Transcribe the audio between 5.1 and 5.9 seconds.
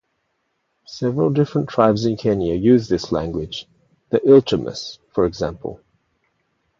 for example.